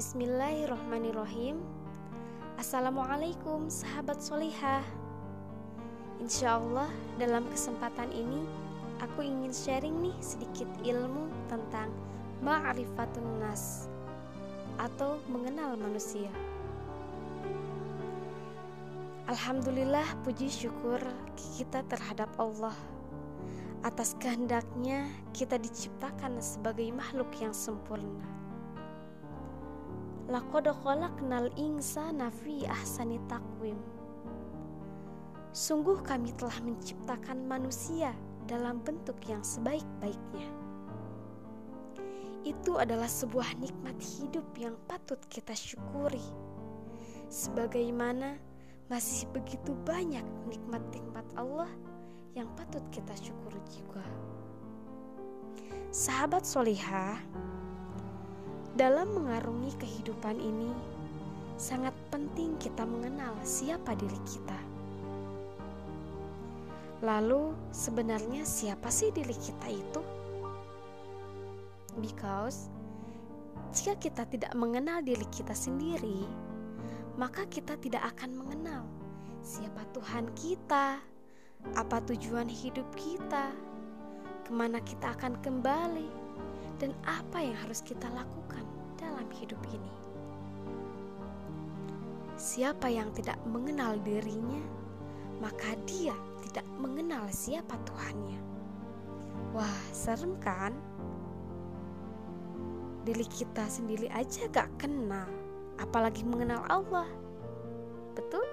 [0.00, 1.60] Bismillahirrohmanirrohim
[2.56, 4.80] Assalamualaikum sahabat solihah.
[6.16, 6.88] Insya Allah
[7.20, 8.48] dalam kesempatan ini
[9.04, 11.92] Aku ingin sharing nih sedikit ilmu tentang
[12.40, 13.92] Ma'rifatun Nas
[14.80, 16.32] Atau mengenal manusia.
[19.28, 21.04] Alhamdulillah puji syukur
[21.36, 22.72] kita terhadap Allah.
[23.84, 25.04] Atas kehendaknya
[25.36, 28.39] kita diciptakan sebagai makhluk yang sempurna
[30.30, 33.74] Laqad khalaqnal insana fi ahsani takwim.
[35.50, 38.14] Sungguh kami telah menciptakan manusia
[38.46, 40.46] dalam bentuk yang sebaik-baiknya.
[42.46, 46.22] Itu adalah sebuah nikmat hidup yang patut kita syukuri.
[47.26, 48.38] Sebagaimana
[48.86, 51.70] masih begitu banyak nikmat-nikmat Allah
[52.38, 54.06] yang patut kita syukuri juga.
[55.90, 57.18] Sahabat solihah,
[58.80, 60.72] dalam mengarungi kehidupan ini,
[61.60, 64.56] sangat penting kita mengenal siapa diri kita.
[67.04, 70.00] Lalu, sebenarnya siapa sih diri kita itu?
[72.00, 72.72] Because
[73.76, 76.24] jika kita tidak mengenal diri kita sendiri,
[77.20, 78.88] maka kita tidak akan mengenal
[79.44, 80.96] siapa Tuhan kita,
[81.76, 83.52] apa tujuan hidup kita,
[84.48, 86.19] ke mana kita akan kembali
[86.80, 88.64] dan apa yang harus kita lakukan
[88.96, 89.92] dalam hidup ini.
[92.40, 94.64] Siapa yang tidak mengenal dirinya,
[95.44, 98.40] maka dia tidak mengenal siapa Tuhannya.
[99.52, 100.72] Wah, serem kan?
[103.04, 105.28] Diri kita sendiri aja gak kenal,
[105.76, 107.08] apalagi mengenal Allah.
[108.16, 108.44] Betul?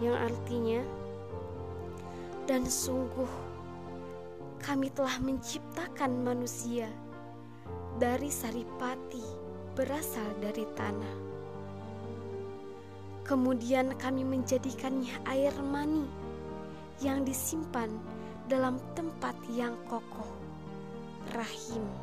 [0.00, 0.80] Yang artinya
[2.48, 3.28] Dan sungguh
[4.64, 6.88] kami telah menciptakan manusia
[8.00, 9.20] dari saripati
[9.76, 11.16] berasal dari tanah.
[13.28, 16.08] Kemudian kami menjadikannya air mani
[17.04, 17.92] yang disimpan
[18.48, 20.32] dalam tempat yang kokoh,
[21.36, 22.01] rahim.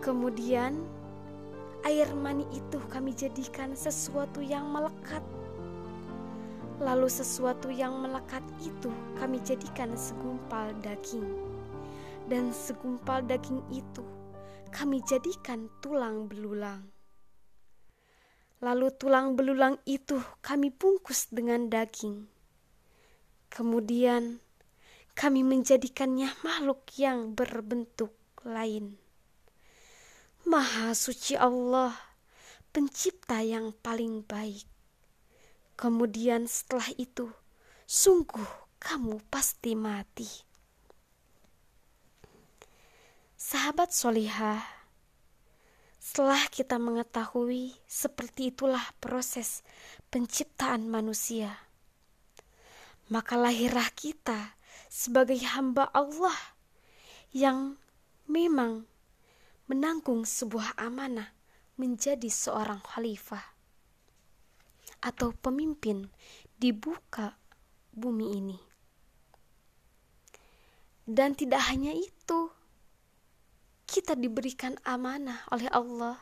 [0.00, 0.80] Kemudian
[1.84, 5.20] air mani itu kami jadikan sesuatu yang melekat.
[6.80, 8.88] Lalu sesuatu yang melekat itu
[9.20, 11.28] kami jadikan segumpal daging.
[12.32, 14.00] Dan segumpal daging itu
[14.72, 16.88] kami jadikan tulang belulang.
[18.64, 22.24] Lalu tulang belulang itu kami bungkus dengan daging.
[23.52, 24.40] Kemudian
[25.12, 28.16] kami menjadikannya makhluk yang berbentuk
[28.48, 29.09] lain.
[30.48, 31.92] Maha suci Allah,
[32.72, 34.64] pencipta yang paling baik.
[35.76, 37.28] Kemudian setelah itu,
[37.84, 38.48] sungguh
[38.80, 40.28] kamu pasti mati.
[43.36, 44.64] Sahabat solihah,
[46.00, 49.60] setelah kita mengetahui seperti itulah proses
[50.08, 51.60] penciptaan manusia,
[53.12, 54.56] maka lahirlah kita
[54.88, 56.36] sebagai hamba Allah
[57.36, 57.76] yang
[58.30, 58.88] memang
[59.69, 61.33] menanggung sebuah amanah
[61.75, 63.55] menjadi seorang khalifah.
[65.05, 66.09] atau pemimpin
[66.57, 67.37] di buka
[67.93, 68.59] bumi ini.
[71.05, 72.49] Dan tidak hanya itu,
[73.85, 76.17] kita diberikan amanah oleh Allah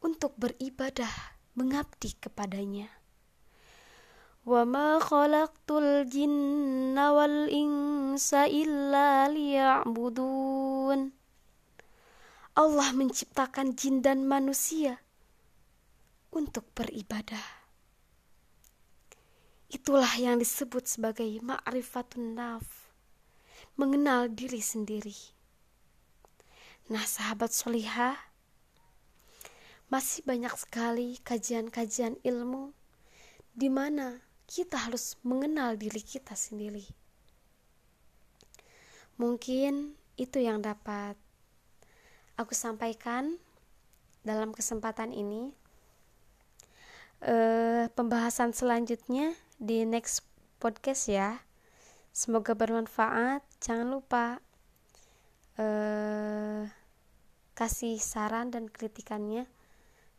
[0.00, 2.88] untuk beribadah, mengabdi kepadanya.
[4.48, 11.00] وما خلقت الجن والإنس إلا ليعبدون
[12.53, 15.01] Allah menciptakan jin dan manusia
[16.29, 17.41] untuk beribadah.
[19.73, 22.93] Itulah yang disebut sebagai ma'rifatun naf,
[23.73, 25.17] mengenal diri sendiri.
[26.93, 28.21] Nah, sahabat solihah,
[29.89, 32.69] masih banyak sekali kajian-kajian ilmu
[33.57, 36.85] di mana kita harus mengenal diri kita sendiri.
[39.17, 41.17] Mungkin itu yang dapat
[42.37, 43.37] aku sampaikan
[44.23, 45.53] dalam kesempatan ini.
[47.23, 50.27] Uh, pembahasan selanjutnya di next
[50.59, 51.39] podcast ya.
[52.11, 53.41] Semoga bermanfaat.
[53.63, 54.43] Jangan lupa
[55.55, 56.67] uh,
[57.55, 59.47] kasih saran dan kritikannya.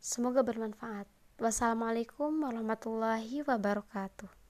[0.01, 1.05] Semoga bermanfaat.
[1.35, 4.44] Wassalamualaikum warahmatullahi wabarakatuh.